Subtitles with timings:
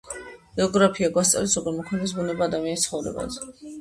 [0.59, 3.45] გეოგრაფია გვასწავლის, როგორ მოქმედებს ბუნება ადამიანის ცხოვრებაზე.